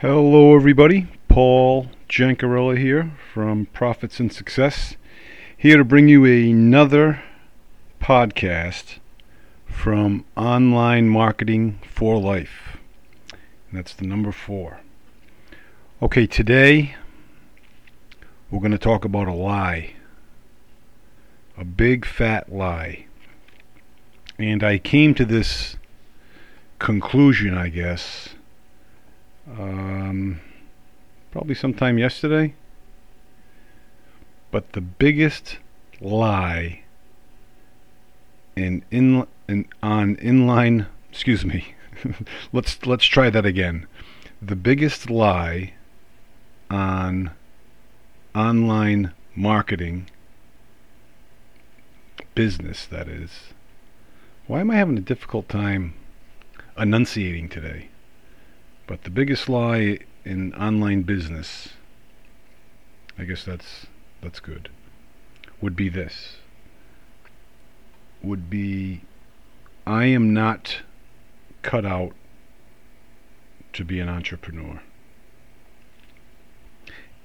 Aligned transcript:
Hello, 0.00 0.54
everybody. 0.54 1.08
Paul 1.26 1.88
Jancarella 2.08 2.78
here 2.78 3.10
from 3.34 3.66
Profits 3.66 4.20
and 4.20 4.32
Success, 4.32 4.94
here 5.56 5.76
to 5.76 5.82
bring 5.82 6.06
you 6.06 6.24
another 6.24 7.20
podcast 8.00 8.98
from 9.66 10.24
Online 10.36 11.08
Marketing 11.08 11.80
for 11.82 12.16
Life. 12.16 12.76
That's 13.72 13.92
the 13.92 14.06
number 14.06 14.30
four. 14.30 14.78
Okay, 16.00 16.28
today 16.28 16.94
we're 18.52 18.60
going 18.60 18.70
to 18.70 18.78
talk 18.78 19.04
about 19.04 19.26
a 19.26 19.32
lie, 19.32 19.94
a 21.56 21.64
big 21.64 22.06
fat 22.06 22.52
lie. 22.52 23.06
And 24.38 24.62
I 24.62 24.78
came 24.78 25.12
to 25.16 25.24
this 25.24 25.74
conclusion, 26.78 27.58
I 27.58 27.68
guess 27.68 28.28
um, 29.56 30.40
probably 31.30 31.54
sometime 31.54 31.98
yesterday. 31.98 32.54
But 34.50 34.72
the 34.72 34.80
biggest 34.80 35.58
lie 36.00 36.82
in 38.56 38.84
in, 38.90 39.26
in 39.48 39.66
on 39.82 40.16
inline, 40.16 40.86
excuse 41.10 41.44
me. 41.44 41.74
let's 42.52 42.84
let's 42.86 43.06
try 43.06 43.30
that 43.30 43.46
again. 43.46 43.86
The 44.40 44.56
biggest 44.56 45.10
lie 45.10 45.74
on 46.70 47.32
online 48.34 49.12
marketing 49.34 50.08
business 52.34 52.86
that 52.86 53.08
is. 53.08 53.52
Why 54.46 54.60
am 54.60 54.70
I 54.70 54.76
having 54.76 54.96
a 54.96 55.02
difficult 55.02 55.48
time 55.48 55.94
enunciating 56.76 57.48
today? 57.48 57.88
But 58.88 59.04
the 59.04 59.10
biggest 59.10 59.50
lie 59.50 59.98
in 60.24 60.54
online 60.54 61.02
business, 61.02 61.68
I 63.18 63.24
guess 63.24 63.44
that's 63.44 63.86
that's 64.22 64.40
good, 64.40 64.70
would 65.60 65.76
be 65.76 65.90
this. 65.90 66.38
Would 68.22 68.48
be 68.48 69.02
I 69.86 70.06
am 70.06 70.32
not 70.32 70.78
cut 71.60 71.84
out 71.84 72.12
to 73.74 73.84
be 73.84 74.00
an 74.00 74.08
entrepreneur. 74.08 74.80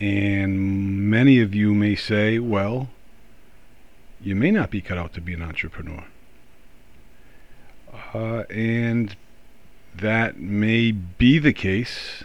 And 0.02 1.10
many 1.10 1.40
of 1.40 1.56
you 1.56 1.74
may 1.74 1.96
say, 1.96 2.40
well, 2.40 2.90
you 4.20 4.36
may 4.36 4.52
not 4.52 4.70
be 4.70 4.82
cut 4.82 4.98
out 4.98 5.14
to 5.14 5.22
be 5.22 5.34
an 5.34 5.42
entrepreneur. 5.42 6.04
Uh, 8.14 8.44
and 8.50 9.16
that 9.96 10.40
may 10.40 10.92
be 10.92 11.40
the 11.40 11.54
case, 11.54 12.24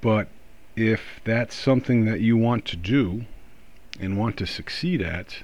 but 0.00 0.28
if 0.74 1.20
that's 1.24 1.54
something 1.54 2.04
that 2.04 2.20
you 2.20 2.36
want 2.36 2.64
to 2.66 2.76
do 2.76 3.24
and 3.98 4.18
want 4.18 4.36
to 4.36 4.46
succeed 4.46 5.00
at, 5.00 5.38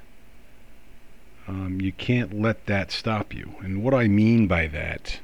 um, 1.49 1.81
you 1.81 1.93
can't 1.93 2.39
let 2.39 2.67
that 2.67 2.93
stop 2.93 3.35
you. 3.35 3.55
And 3.61 3.83
what 3.83 3.95
I 3.95 4.09
mean 4.09 4.47
by 4.47 4.67
that, 4.69 5.21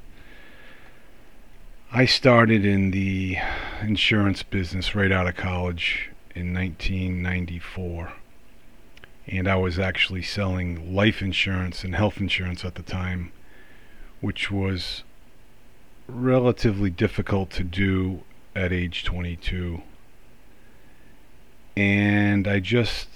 I 1.92 2.04
started 2.04 2.64
in 2.64 2.90
the 2.90 3.38
insurance 3.80 4.42
business 4.42 4.94
right 4.94 5.12
out 5.12 5.26
of 5.26 5.36
college 5.36 6.10
in 6.34 6.52
1994. 6.52 8.12
And 9.26 9.46
I 9.46 9.56
was 9.56 9.78
actually 9.78 10.22
selling 10.22 10.94
life 10.94 11.22
insurance 11.22 11.84
and 11.84 11.94
health 11.94 12.18
insurance 12.18 12.64
at 12.64 12.74
the 12.74 12.82
time, 12.82 13.32
which 14.20 14.50
was 14.50 15.02
relatively 16.08 16.90
difficult 16.90 17.50
to 17.50 17.62
do 17.62 18.22
at 18.54 18.72
age 18.72 19.04
22. 19.04 19.82
And 21.76 22.48
I 22.48 22.60
just 22.60 23.08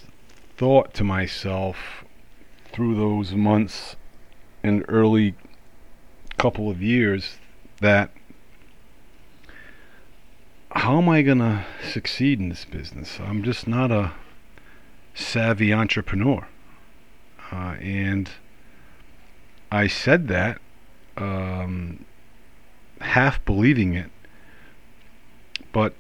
thought 0.57 0.95
to 0.95 1.05
myself 1.05 2.05
through 2.73 2.95
those 2.95 3.33
months 3.33 3.97
and 4.63 4.85
early 4.89 5.35
couple 6.39 6.71
of 6.71 6.83
years 6.83 7.39
that 7.81 8.11
how 10.73 10.99
am 10.99 11.09
I 11.09 11.23
going 11.23 11.39
to 11.39 11.65
succeed 11.93 12.41
in 12.41 12.49
this 12.49 12.65
business? 12.65 13.19
I'm 13.21 13.43
just 13.43 13.69
not 13.69 13.91
a 13.91 14.13
savvy 15.15 15.73
entrepreneur. 15.73 16.49
Uh, 17.51 17.77
and 17.81 18.31
I 19.71 19.87
said 19.87 20.29
that 20.29 20.61
um, 21.17 22.05
half 23.03 23.45
believing 23.45 23.95
it. 23.95 24.11
But, 25.73 25.95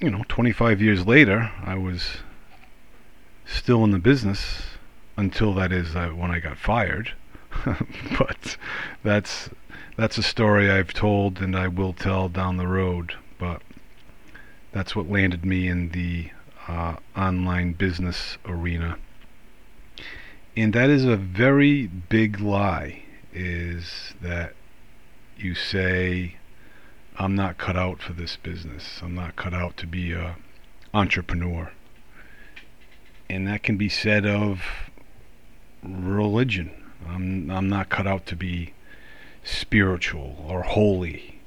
you 0.00 0.10
know, 0.10 0.24
25 0.28 0.80
years 0.80 1.06
later, 1.06 1.50
I 1.62 1.76
was 1.76 2.18
still 3.46 3.84
in 3.84 3.90
the 3.90 3.98
business 3.98 4.62
until 5.16 5.54
that 5.54 5.72
is 5.72 5.96
uh, 5.96 6.08
when 6.08 6.30
I 6.30 6.38
got 6.38 6.58
fired. 6.58 7.12
but 8.18 8.56
that's 9.02 9.50
that's 9.96 10.18
a 10.18 10.22
story 10.22 10.70
I've 10.70 10.92
told 10.92 11.40
and 11.40 11.56
I 11.56 11.66
will 11.66 11.92
tell 11.92 12.28
down 12.28 12.56
the 12.56 12.66
road. 12.66 13.14
But 13.38 13.62
that's 14.72 14.94
what 14.94 15.10
landed 15.10 15.44
me 15.44 15.66
in 15.66 15.90
the 15.90 16.30
uh, 16.68 16.96
online 17.16 17.72
business 17.72 18.38
arena. 18.44 18.98
And 20.56 20.72
that 20.72 20.90
is 20.90 21.04
a 21.04 21.16
very 21.16 21.86
big 21.86 22.40
lie. 22.40 23.02
Is 23.32 24.14
that 24.20 24.54
you 25.38 25.54
say, 25.54 26.36
I'm 27.18 27.34
not 27.34 27.58
cut 27.58 27.76
out 27.76 28.00
for 28.00 28.12
this 28.12 28.36
business. 28.36 29.00
I'm 29.02 29.14
not 29.14 29.36
cut 29.36 29.54
out 29.54 29.76
to 29.78 29.86
be 29.86 30.12
a 30.12 30.36
entrepreneur. 30.94 31.72
And 33.28 33.46
that 33.46 33.62
can 33.62 33.76
be 33.76 33.88
said 33.88 34.24
of 34.24 34.62
religion. 35.82 36.70
I'm 37.06 37.50
I'm 37.50 37.68
not 37.68 37.88
cut 37.88 38.06
out 38.06 38.26
to 38.26 38.36
be 38.36 38.72
spiritual 39.44 40.44
or 40.48 40.62
holy. 40.62 41.40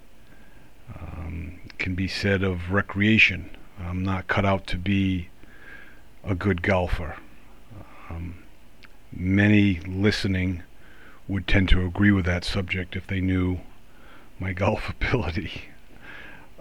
Um, 0.96 1.60
can 1.78 1.96
be 1.96 2.08
said 2.08 2.44
of 2.44 2.72
recreation. 2.72 3.50
I'm 3.80 4.04
not 4.04 4.28
cut 4.28 4.46
out 4.46 4.68
to 4.68 4.78
be 4.78 5.30
a 6.24 6.36
good 6.36 6.62
golfer. 6.62 7.16
Um, 8.10 8.44
many 9.12 9.80
listening 9.80 10.64
would 11.28 11.48
tend 11.48 11.70
to 11.70 11.86
agree 11.86 12.12
with 12.12 12.26
that 12.26 12.44
subject 12.44 12.96
if 12.96 13.08
they 13.08 13.22
knew 13.22 13.60
my 14.42 14.52
golf 14.64 14.90
ability. 14.90 15.62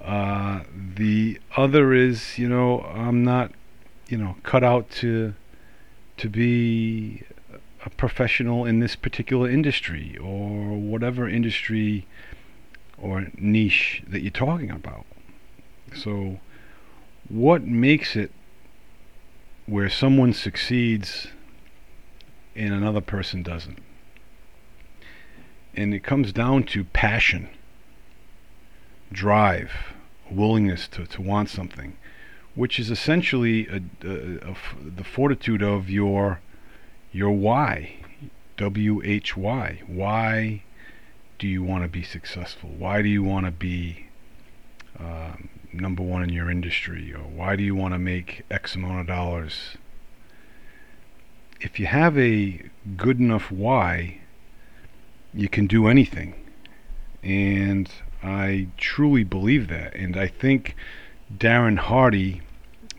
Uh, 0.00 0.60
the 0.96 1.40
other 1.56 1.92
is, 1.92 2.38
you 2.38 2.48
know, 2.48 2.82
I'm 2.82 3.24
not, 3.24 3.52
you 4.08 4.16
know, 4.16 4.36
cut 4.42 4.62
out 4.62 4.88
to 5.00 5.34
to 6.18 6.28
be 6.28 7.22
a 7.84 7.90
professional 7.90 8.66
in 8.66 8.78
this 8.80 8.94
particular 8.94 9.48
industry 9.48 10.18
or 10.18 10.76
whatever 10.76 11.26
industry 11.26 12.06
or 12.98 13.28
niche 13.38 14.02
that 14.06 14.20
you're 14.20 14.30
talking 14.30 14.70
about. 14.70 15.06
So, 15.96 16.40
what 17.28 17.64
makes 17.64 18.16
it 18.16 18.32
where 19.66 19.88
someone 19.88 20.34
succeeds 20.34 21.28
and 22.54 22.74
another 22.74 23.00
person 23.00 23.42
doesn't? 23.42 23.78
And 25.74 25.94
it 25.94 26.00
comes 26.00 26.32
down 26.32 26.64
to 26.64 26.84
passion 26.84 27.48
drive, 29.12 29.70
willingness 30.30 30.88
to, 30.88 31.06
to 31.06 31.22
want 31.22 31.48
something, 31.48 31.96
which 32.54 32.78
is 32.78 32.90
essentially 32.90 33.64
the 34.00 35.04
fortitude 35.04 35.62
of 35.62 35.90
your 35.90 36.40
your 37.12 37.32
why, 37.32 37.96
W 38.56 39.02
H 39.04 39.36
Y. 39.36 39.82
Why 39.86 40.62
do 41.38 41.48
you 41.48 41.62
want 41.62 41.82
to 41.82 41.88
be 41.88 42.02
successful? 42.02 42.70
Why 42.78 43.02
do 43.02 43.08
you 43.08 43.22
want 43.22 43.46
to 43.46 43.52
be 43.52 44.06
uh, 44.98 45.32
number 45.72 46.02
one 46.02 46.22
in 46.22 46.28
your 46.28 46.50
industry? 46.50 47.12
Or 47.12 47.22
why 47.22 47.56
do 47.56 47.62
you 47.62 47.74
want 47.74 47.94
to 47.94 47.98
make 47.98 48.44
X 48.50 48.74
amount 48.74 49.00
of 49.00 49.06
dollars? 49.06 49.76
If 51.60 51.80
you 51.80 51.86
have 51.86 52.16
a 52.16 52.62
good 52.96 53.18
enough 53.18 53.50
why, 53.50 54.20
you 55.34 55.48
can 55.48 55.66
do 55.66 55.88
anything. 55.88 56.34
And 57.22 57.90
I 58.22 58.68
truly 58.76 59.24
believe 59.24 59.68
that. 59.68 59.94
And 59.94 60.16
I 60.16 60.26
think 60.26 60.76
Darren 61.34 61.78
Hardy 61.78 62.42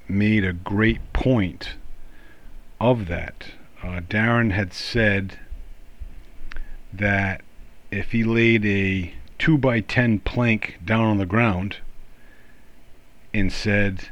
made 0.07 0.44
a 0.44 0.53
great 0.53 1.13
point 1.13 1.75
of 2.79 3.07
that. 3.07 3.51
Uh, 3.83 4.01
Darren 4.01 4.51
had 4.51 4.73
said 4.73 5.39
that 6.94 7.41
if 7.91 8.12
he 8.12 8.23
laid 8.23 8.65
a 8.65 9.13
2 9.39 9.57
by 9.57 9.79
10 9.79 10.19
plank 10.19 10.79
down 10.83 11.06
on 11.06 11.18
the 11.18 11.25
ground 11.25 11.77
and 13.33 13.51
said, 13.51 14.09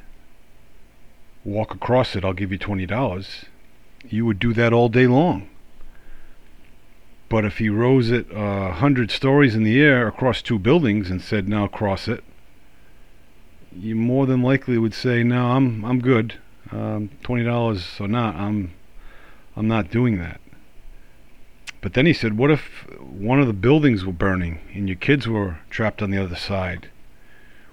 walk 1.43 1.73
across 1.73 2.15
it, 2.15 2.23
I'll 2.23 2.33
give 2.33 2.51
you 2.51 2.59
$20, 2.59 3.45
you 4.07 4.25
would 4.25 4.39
do 4.39 4.53
that 4.53 4.73
all 4.73 4.89
day 4.89 5.07
long. 5.07 5.48
But 7.29 7.45
if 7.45 7.59
he 7.59 7.69
rose 7.69 8.09
it 8.09 8.29
a 8.31 8.41
uh, 8.41 8.71
hundred 8.73 9.11
stories 9.11 9.53
in 9.53 9.63
the 9.63 9.79
air 9.79 10.07
across 10.07 10.41
two 10.41 10.57
buildings 10.57 11.11
and 11.11 11.21
said, 11.21 11.47
"Now 11.47 11.67
cross 11.67 12.07
it," 12.07 12.23
you 13.71 13.95
more 13.95 14.25
than 14.25 14.41
likely 14.41 14.79
would 14.79 14.95
say, 14.95 15.23
"No, 15.23 15.51
I'm 15.51 15.85
I'm 15.85 15.99
good. 15.99 16.39
Um, 16.71 17.11
Twenty 17.21 17.43
dollars 17.43 17.97
or 17.99 18.07
not, 18.07 18.35
I'm 18.35 18.73
I'm 19.55 19.67
not 19.67 19.91
doing 19.91 20.17
that." 20.17 20.41
But 21.81 21.93
then 21.93 22.07
he 22.07 22.13
said, 22.13 22.35
"What 22.35 22.49
if 22.49 22.87
one 22.99 23.39
of 23.39 23.45
the 23.45 23.53
buildings 23.53 24.03
were 24.03 24.11
burning 24.11 24.59
and 24.73 24.89
your 24.89 24.97
kids 24.97 25.27
were 25.27 25.59
trapped 25.69 26.01
on 26.01 26.09
the 26.09 26.21
other 26.21 26.35
side? 26.35 26.89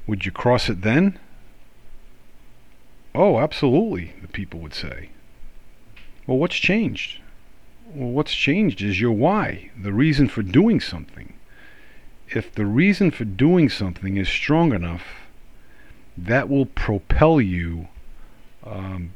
Would 0.07 0.27
you 0.27 0.33
cross 0.33 0.69
it 0.69 0.83
then?" 0.83 1.19
Oh, 3.15 3.39
absolutely, 3.41 4.13
the 4.21 4.29
people 4.29 4.61
would 4.61 4.75
say. 4.75 5.09
Well, 6.27 6.37
what's 6.37 6.57
changed? 6.57 7.21
Well, 7.97 8.11
what's 8.11 8.35
changed 8.35 8.83
is 8.83 9.01
your 9.01 9.13
why, 9.13 9.71
the 9.75 9.91
reason 9.91 10.29
for 10.29 10.43
doing 10.43 10.81
something. 10.81 11.33
If 12.29 12.55
the 12.55 12.67
reason 12.67 13.11
for 13.11 13.25
doing 13.25 13.71
something 13.71 14.19
is 14.19 14.29
strong 14.29 14.75
enough, 14.75 15.03
that 16.15 16.51
will 16.51 16.67
propel 16.67 17.41
you. 17.41 17.89
Um, 18.67 19.15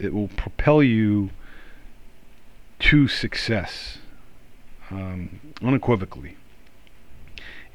it 0.00 0.12
will 0.12 0.26
propel 0.26 0.82
you 0.82 1.30
to 2.80 3.06
success 3.06 3.98
um, 4.90 5.38
unequivocally. 5.62 6.36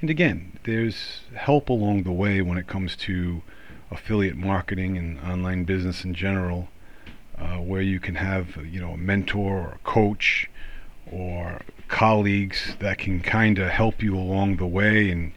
And 0.01 0.09
again, 0.09 0.59
there's 0.65 1.21
help 1.35 1.69
along 1.69 2.03
the 2.03 2.11
way 2.11 2.41
when 2.41 2.57
it 2.57 2.67
comes 2.67 2.97
to 2.97 3.43
affiliate 3.89 4.35
marketing 4.35 4.97
and 4.97 5.21
online 5.21 5.63
business 5.63 6.03
in 6.03 6.13
general, 6.13 6.67
uh, 7.41 7.57
where 7.57 7.81
you 7.81 7.99
can 7.99 8.15
have 8.15 8.57
you 8.65 8.79
know 8.79 8.91
a 8.91 8.97
mentor 8.97 9.59
or 9.59 9.71
a 9.73 9.79
coach 9.83 10.49
or 11.11 11.61
colleagues 11.87 12.75
that 12.79 12.97
can 12.97 13.19
kind 13.19 13.59
of 13.59 13.69
help 13.69 14.01
you 14.01 14.15
along 14.15 14.57
the 14.57 14.67
way 14.67 15.09
and 15.09 15.33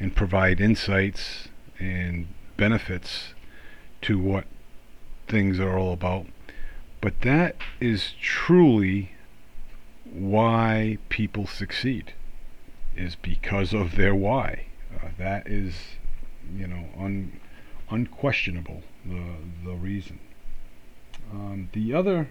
and 0.00 0.16
provide 0.16 0.60
insights 0.60 1.48
and 1.78 2.26
benefits 2.56 3.34
to 4.00 4.18
what 4.18 4.44
things 5.28 5.60
are 5.60 5.78
all 5.78 5.92
about. 5.92 6.26
But 7.00 7.20
that 7.22 7.56
is 7.80 8.14
truly 8.20 9.12
why 10.04 10.98
people 11.08 11.46
succeed 11.46 12.12
is 12.96 13.16
because 13.16 13.72
of 13.72 13.96
their 13.96 14.14
why. 14.14 14.66
Uh, 14.94 15.08
that 15.18 15.46
is, 15.46 15.74
you 16.54 16.66
know, 16.66 16.86
un, 16.98 17.40
unquestionable 17.90 18.82
the 19.04 19.22
the 19.64 19.74
reason. 19.74 20.18
Um, 21.30 21.68
the 21.72 21.94
other 21.94 22.28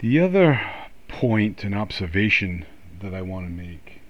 the 0.00 0.18
other 0.20 0.60
point 1.08 1.64
and 1.64 1.74
observation 1.74 2.64
that 3.00 3.12
I 3.12 3.20
want 3.20 3.46
to 3.46 3.50
make 3.50 4.00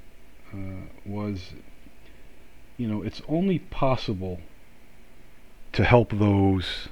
uh, 0.52 0.86
was, 1.04 1.54
you 2.76 2.86
know, 2.86 3.02
it's 3.02 3.22
only 3.28 3.58
possible 3.58 4.40
to 5.72 5.84
help 5.84 6.12
those 6.12 6.88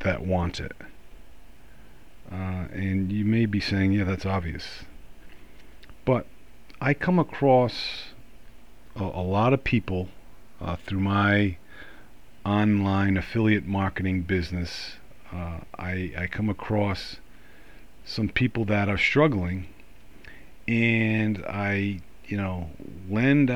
that 0.00 0.24
want 0.24 0.60
it. 0.60 0.72
Uh, 2.30 2.66
and 2.72 3.10
you 3.10 3.24
may 3.24 3.46
be 3.46 3.58
saying, 3.58 3.92
yeah, 3.92 4.04
that's 4.04 4.26
obvious. 4.26 4.84
But 6.04 6.26
I 6.80 6.94
come 6.94 7.18
across 7.18 8.04
a, 8.94 9.02
a 9.02 9.22
lot 9.22 9.52
of 9.52 9.64
people 9.64 10.08
uh, 10.60 10.76
through 10.86 11.00
my 11.00 11.56
online 12.44 13.16
affiliate 13.16 13.66
marketing 13.66 14.22
business. 14.22 14.96
Uh, 15.32 15.60
I, 15.78 16.12
I 16.16 16.26
come 16.26 16.48
across 16.48 17.16
some 18.04 18.28
people 18.28 18.64
that 18.66 18.88
are 18.88 18.98
struggling, 18.98 19.66
and 20.66 21.44
I, 21.46 22.00
you 22.26 22.36
know, 22.36 22.70
lend 23.08 23.50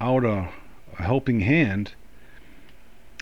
out 0.00 0.24
a, 0.24 0.48
a 0.98 1.02
helping 1.02 1.40
hand, 1.40 1.92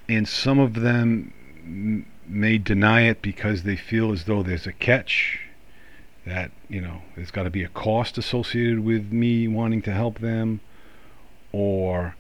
and 0.09 0.29
some 0.29 0.59
of 0.59 0.75
them 0.75 2.07
may 2.29 2.59
deny 2.59 3.03
it 3.03 3.23
because 3.23 3.63
they 3.63 3.77
feel 3.77 4.13
as 4.13 4.25
though 4.25 4.43
there's 4.43 4.67
a 4.67 4.73
catch 4.73 5.41
that 6.25 6.51
you 6.69 6.81
know 6.81 7.03
there's 7.15 7.31
got 7.31 7.45
to 7.45 7.51
be 7.51 7.63
a 7.63 7.69
cost 7.69 8.19
associated 8.19 8.81
with 8.81 9.13
me 9.13 9.47
wanting 9.47 9.81
to 9.81 9.93
help 9.93 10.19
them 10.19 10.61
or 11.53 12.17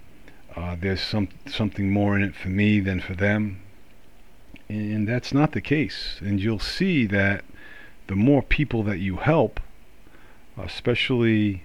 uh, 0.56 0.76
there's 0.80 1.00
some 1.00 1.28
something 1.46 1.90
more 1.90 2.16
in 2.16 2.22
it 2.22 2.34
for 2.34 2.48
me 2.48 2.80
than 2.80 3.00
for 3.00 3.14
them. 3.14 3.60
And 4.68 5.06
that's 5.06 5.32
not 5.32 5.52
the 5.52 5.60
case. 5.60 6.18
And 6.20 6.40
you'll 6.40 6.58
see 6.58 7.06
that 7.06 7.44
the 8.08 8.16
more 8.16 8.42
people 8.42 8.82
that 8.84 8.98
you 8.98 9.16
help 9.16 9.60
especially 10.58 11.64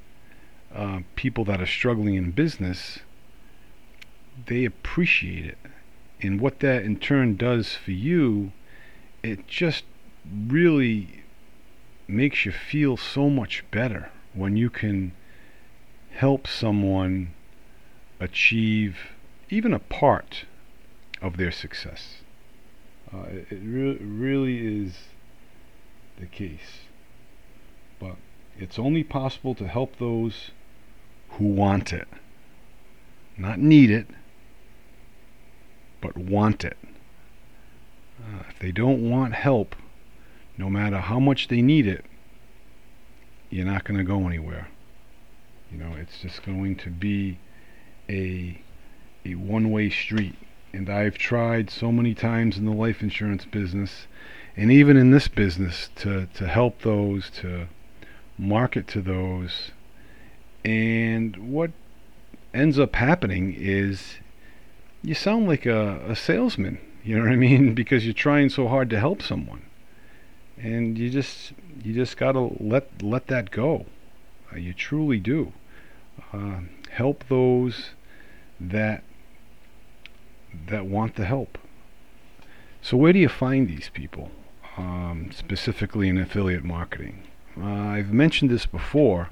uh, 0.76 1.00
people 1.16 1.46
that 1.46 1.62
are 1.62 1.66
struggling 1.66 2.16
in 2.16 2.32
business 2.32 3.00
they 4.46 4.66
appreciate 4.66 5.46
it. 5.46 5.58
And 6.22 6.40
what 6.40 6.60
that 6.60 6.84
in 6.84 6.98
turn 6.98 7.36
does 7.36 7.76
for 7.76 7.92
you, 7.92 8.52
it 9.24 9.48
just 9.48 9.84
really 10.48 11.24
makes 12.08 12.46
you 12.46 12.52
feel 12.52 12.98
so 12.98 13.30
much 13.30 13.64
better 13.72 14.10
when 14.34 14.56
you 14.56 14.70
can 14.70 15.12
help 16.12 16.48
someone 16.48 17.34
achieve 18.22 18.98
even 19.50 19.74
a 19.74 19.80
part 19.80 20.46
of 21.22 21.38
their 21.38 21.52
success. 21.52 22.18
Uh, 23.14 23.24
it, 23.24 23.48
it 23.50 23.62
re- 23.64 23.98
really 23.98 24.84
is 24.84 24.94
the 26.20 26.28
case. 26.28 26.86
But 28.00 28.16
it's 28.58 28.80
only 28.80 29.04
possible 29.04 29.56
to 29.56 29.68
help 29.68 29.98
those 29.98 30.52
who 31.32 31.46
want 31.46 31.92
it, 31.92 32.08
not 33.38 33.60
need 33.60 33.90
it, 33.90 34.08
but 36.00 36.16
want 36.16 36.64
it. 36.64 36.78
Uh, 38.20 38.44
if 38.50 38.60
they 38.60 38.72
don't 38.72 39.10
want 39.10 39.34
help, 39.34 39.76
no 40.58 40.70
matter 40.70 41.00
how 41.00 41.20
much 41.20 41.48
they 41.48 41.62
need 41.62 41.88
it, 41.88 42.06
you're 43.50 43.66
not 43.66 43.84
going 43.84 43.98
to 43.98 44.04
go 44.04 44.28
anywhere. 44.28 44.68
You 45.72 45.78
know, 45.78 45.94
it's 45.98 46.22
just 46.22 46.44
going 46.44 46.76
to 46.78 46.90
be 46.90 47.40
a 48.12 48.62
a 49.26 49.36
one-way 49.36 49.90
street. 49.90 50.36
And 50.74 50.90
I've 50.90 51.18
tried 51.18 51.70
so 51.70 51.92
many 51.92 52.14
times 52.14 52.58
in 52.58 52.66
the 52.66 52.72
life 52.72 53.02
insurance 53.02 53.46
business, 53.46 54.08
and 54.56 54.72
even 54.72 54.98
in 54.98 55.12
this 55.12 55.28
business, 55.28 55.90
to 55.98 56.28
to 56.34 56.48
help 56.48 56.82
those, 56.82 57.30
to 57.42 57.68
market 58.38 58.88
to 58.90 59.02
those. 59.02 59.72
And 60.64 61.52
what 61.52 61.72
ends 62.54 62.78
up 62.80 62.96
happening 62.96 63.56
is 63.58 64.16
you 65.02 65.14
sound 65.14 65.48
like 65.48 65.66
a, 65.66 66.02
a 66.08 66.16
salesman. 66.16 66.80
You 67.04 67.18
know 67.18 67.24
what 67.24 67.32
I 67.32 67.36
mean? 67.36 67.74
Because 67.82 68.06
you're 68.06 68.14
trying 68.14 68.50
so 68.50 68.68
hard 68.68 68.90
to 68.92 69.00
help 69.00 69.22
someone, 69.22 69.64
and 70.58 70.98
you 70.98 71.10
just 71.10 71.54
you 71.84 71.94
just 71.94 72.18
gotta 72.18 72.50
let 72.60 73.02
let 73.02 73.28
that 73.28 73.52
go. 73.52 73.86
Uh, 74.52 74.58
you 74.58 74.74
truly 74.74 75.20
do. 75.20 75.54
Uh, 76.34 76.62
help 76.92 77.24
those 77.30 77.92
that 78.70 79.04
that 80.68 80.86
want 80.86 81.16
the 81.16 81.26
help. 81.26 81.58
So 82.82 82.98
where 82.98 83.14
do 83.14 83.20
you 83.20 83.30
find 83.30 83.68
these 83.68 83.90
people, 83.94 84.32
um, 84.78 85.32
specifically 85.34 86.10
in 86.10 86.18
affiliate 86.18 86.64
marketing? 86.64 87.24
Uh, 87.58 87.66
I've 87.66 88.12
mentioned 88.12 88.50
this 88.52 88.66
before. 88.66 89.30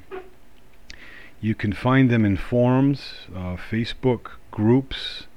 You 1.41 1.55
can 1.55 1.73
find 1.73 2.09
them 2.09 2.25
in 2.25 2.37
forums, 2.37 3.13
uh, 3.33 3.55
Facebook 3.55 4.31
groups, 4.51 5.27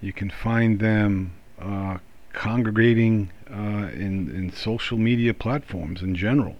you 0.00 0.12
can 0.12 0.30
find 0.30 0.78
them 0.80 1.32
uh, 1.60 1.98
congregating 2.32 3.30
uh, 3.50 3.88
in, 3.92 4.30
in 4.34 4.52
social 4.52 4.98
media 4.98 5.34
platforms 5.34 6.02
in 6.02 6.14
general. 6.14 6.56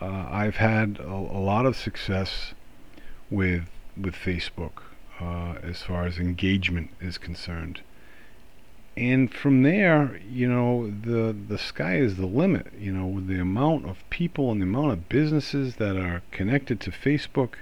Uh, 0.00 0.26
I've 0.30 0.56
had 0.56 0.98
a, 0.98 1.12
a, 1.12 1.40
lot 1.40 1.66
of 1.66 1.76
success 1.76 2.54
with 3.30 3.64
with 3.96 4.14
Facebook 4.14 4.82
uh, 5.20 5.54
as 5.62 5.82
far 5.82 6.06
as 6.06 6.18
engagement 6.18 6.90
is 7.00 7.18
concerned. 7.18 7.80
And 8.96 9.32
from 9.32 9.62
there, 9.62 10.20
you 10.30 10.48
know, 10.48 10.88
the 10.88 11.32
the 11.32 11.58
sky 11.58 11.96
is 11.96 12.16
the 12.16 12.26
limit. 12.26 12.68
You 12.78 12.92
know, 12.92 13.06
with 13.06 13.26
the 13.26 13.40
amount 13.40 13.88
of 13.88 14.08
people 14.08 14.52
and 14.52 14.60
the 14.60 14.66
amount 14.66 14.92
of 14.92 15.08
businesses 15.08 15.76
that 15.76 15.96
are 15.96 16.22
connected 16.30 16.80
to 16.80 16.90
Facebook, 16.92 17.54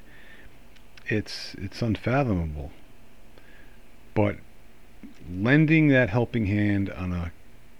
it's 1.06 1.54
it's 1.54 1.80
unfathomable. 1.80 2.70
But 4.14 4.36
lending 5.30 5.88
that 5.88 6.10
helping 6.10 6.46
hand 6.46 6.90
on 6.90 7.12
a 7.12 7.32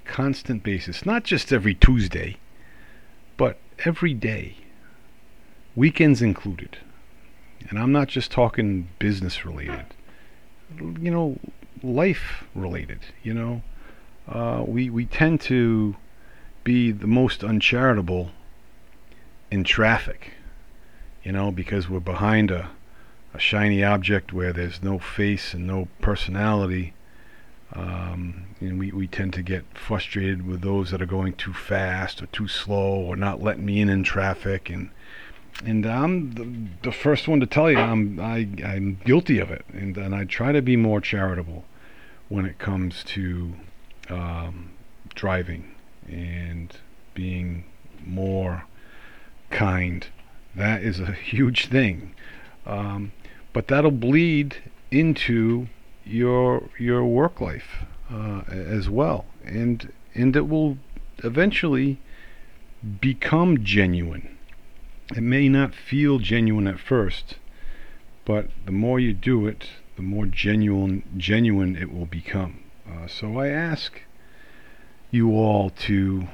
constant 0.05 0.63
basis, 0.63 1.05
not 1.05 1.25
just 1.25 1.53
every 1.53 1.75
Tuesday, 1.75 2.39
but 3.37 3.59
every 3.85 4.15
day, 4.15 4.57
weekends 5.77 6.23
included. 6.23 6.79
And 7.69 7.79
I'm 7.79 7.93
not 7.93 8.09
just 8.09 8.31
talking 8.31 8.89
business 8.99 9.45
related, 9.45 9.87
you 10.79 11.11
know, 11.11 11.39
life 11.83 12.45
related, 12.55 13.01
you 13.23 13.35
know. 13.35 13.63
Uh, 14.29 14.65
we, 14.67 14.89
we 14.89 15.05
tend 15.07 15.41
to 15.43 15.97
be 16.65 16.93
the 16.93 17.07
most 17.07 17.43
uncharitable 17.43 18.31
in 19.51 19.65
traffic, 19.65 20.33
you 21.23 21.33
know, 21.33 21.51
because 21.51 21.89
we're 21.89 22.01
behind 22.01 22.51
a, 22.51 22.71
a 23.35 23.39
shiny 23.39 23.83
object 23.83 24.33
where 24.33 24.53
there's 24.53 24.83
no 24.83 24.99
face 24.99 25.55
and 25.55 25.67
no 25.67 25.89
personality. 26.01 26.95
Um, 27.75 28.47
and 28.61 28.79
we, 28.79 28.93
we 28.93 29.07
tend 29.07 29.33
to 29.35 29.43
get 29.43 29.65
frustrated 29.75 30.47
with 30.47 30.61
those 30.61 30.91
that 30.91 31.03
are 31.03 31.07
going 31.07 31.33
too 31.33 31.55
fast 31.55 32.23
or 32.23 32.27
too 32.27 32.47
slow 32.47 32.95
or 32.95 33.17
not 33.17 33.43
letting 33.43 33.65
me 33.65 33.81
in 33.81 33.89
in 33.89 34.05
traffic 34.05 34.69
and 34.71 34.91
and 35.65 35.87
I'm 35.87 36.33
the, 36.33 36.91
the 36.91 36.93
first 36.93 37.29
one 37.29 37.41
to 37.41 37.47
tell 37.47 37.71
you 37.71 37.79
I'm 37.79 38.19
I, 38.19 38.49
I'm 38.65 39.01
guilty 39.05 39.39
of 39.39 39.51
it 39.51 39.65
and 39.73 39.97
and 39.97 40.15
I 40.15 40.25
try 40.25 40.53
to 40.53 40.63
be 40.63 40.77
more 40.77 41.01
charitable 41.01 41.65
when 42.29 42.47
it 42.47 42.59
comes 42.59 43.05
to 43.05 43.53
um, 44.09 44.71
driving 45.15 45.75
and 46.09 46.77
being 47.15 47.65
more 48.05 48.65
kind. 49.51 50.07
That 50.55 50.83
is 50.83 51.01
a 51.01 51.13
huge 51.13 51.67
thing, 51.67 52.15
um, 52.67 53.13
but 53.53 53.69
that'll 53.69 53.91
bleed 53.91 54.57
into 54.91 55.69
your 56.05 56.69
your 56.79 57.05
work 57.05 57.41
life 57.41 57.85
uh, 58.11 58.43
as 58.49 58.91
well, 58.91 59.25
and 59.45 59.93
and 60.15 60.37
it 60.37 60.49
will 60.49 60.79
eventually 61.19 61.99
become 63.01 63.63
genuine. 63.63 64.37
It 65.15 65.23
may 65.23 65.51
not 65.51 65.75
feel 65.75 66.21
genuine 66.21 66.67
at 66.67 66.81
first, 66.81 67.37
but 68.25 68.49
the 68.65 68.73
more 68.73 68.99
you 68.99 69.13
do 69.13 69.47
it, 69.47 69.69
the 69.97 70.03
more 70.03 70.25
genuine 70.25 71.03
genuine 71.19 71.77
it 71.77 71.93
will 71.93 72.07
become. 72.07 72.61
Uh, 72.91 73.07
so 73.09 73.39
I 73.39 73.49
ask 73.49 74.01
you 75.11 75.33
all 75.33 75.69
to 75.69 76.29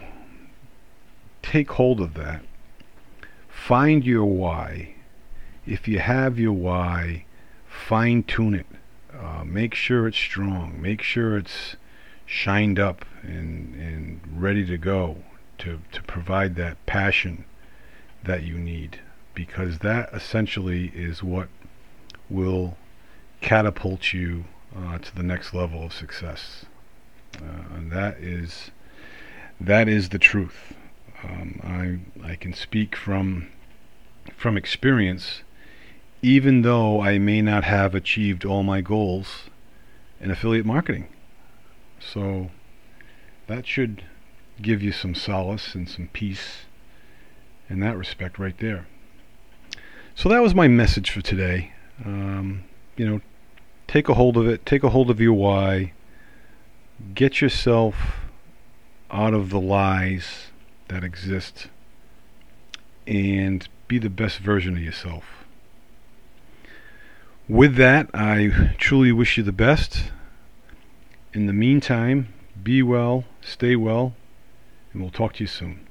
take 1.43 1.73
hold 1.73 2.01
of 2.01 2.15
that. 2.15 2.43
Find 3.49 4.05
your 4.05 4.27
why. 4.27 4.95
If 5.67 5.89
you 5.89 5.99
have 5.99 6.39
your 6.39 6.53
why, 6.53 7.25
fine 7.67 8.23
tune 8.23 8.55
it. 8.55 8.67
Uh, 9.13 9.43
make 9.45 9.75
sure 9.75 10.07
it's 10.07 10.17
strong. 10.17 10.81
Make 10.81 11.03
sure 11.03 11.37
it's 11.37 11.75
shined 12.27 12.79
up 12.79 13.05
and, 13.23 13.75
and 13.75 14.21
ready 14.37 14.65
to 14.67 14.79
go 14.79 15.25
to, 15.59 15.81
to 15.91 16.03
provide 16.05 16.55
that 16.55 16.87
passion 16.87 17.45
that 18.25 18.43
you 18.43 18.59
need. 18.59 19.01
Because 19.35 19.79
that 19.79 20.11
essentially 20.13 20.93
is 20.95 21.23
what 21.23 21.49
will 22.29 22.77
catapult 23.41 24.13
you 24.13 24.45
uh, 24.77 24.99
to 24.99 25.15
the 25.15 25.23
next 25.23 25.55
level 25.55 25.83
of 25.85 25.93
success. 25.93 26.67
Uh, 27.37 27.75
and 27.77 27.93
that 27.93 28.17
is 28.19 28.71
that 29.61 29.89
is 29.89 30.09
the 30.09 30.19
truth. 30.19 30.75
Um, 31.23 31.61
I 32.25 32.33
I 32.33 32.35
can 32.37 32.53
speak 32.53 32.97
from 32.97 33.49
from 34.37 34.57
experience, 34.57 35.43
even 36.23 36.63
though 36.63 37.01
I 37.01 37.19
may 37.19 37.43
not 37.43 37.65
have 37.65 37.95
achieved 37.95 38.45
all 38.45 38.63
my 38.63 38.81
goals 38.81 39.45
in 40.21 40.31
affiliate 40.31 40.67
marketing. 40.67 41.09
So 42.01 42.51
that 43.47 43.67
should 43.67 44.05
give 44.61 44.83
you 44.83 44.93
some 44.93 45.15
solace 45.15 45.75
and 45.75 45.89
some 45.89 46.09
peace 46.13 46.65
in 47.69 47.81
that 47.81 47.97
respect, 47.97 48.39
right 48.39 48.57
there. 48.59 48.87
So 50.15 50.29
that 50.29 50.43
was 50.43 50.55
my 50.55 50.69
message 50.69 51.11
for 51.11 51.21
today. 51.21 51.73
Um, 52.05 52.65
you 52.97 53.09
know, 53.09 53.21
take 53.87 54.09
a 54.09 54.15
hold 54.15 54.37
of 54.37 54.47
it. 54.47 54.67
Take 54.67 54.83
a 54.83 54.91
hold 54.91 55.11
of 55.11 55.21
your 55.21 55.35
why. 55.35 55.93
Get 57.15 57.41
yourself 57.41 57.95
out 59.11 59.35
of 59.35 59.51
the 59.51 59.61
lies 59.61 60.49
that 60.89 61.05
exist 61.05 61.69
and 63.07 63.67
be 63.87 63.99
the 63.99 64.11
best 64.11 64.39
version 64.39 64.77
of 64.77 64.83
yourself. 64.83 65.25
With 67.49 67.77
that, 67.77 68.11
I 68.13 68.75
truly 68.77 69.13
wish 69.13 69.39
you 69.39 69.43
the 69.43 69.53
best. 69.53 70.11
In 71.33 71.47
the 71.47 71.53
meantime, 71.55 72.35
be 72.63 72.83
well, 72.83 73.25
stay 73.41 73.77
well, 73.77 74.15
and 74.93 75.01
we'll 75.01 75.11
talk 75.11 75.35
to 75.35 75.45
you 75.45 75.47
soon. 75.47 75.88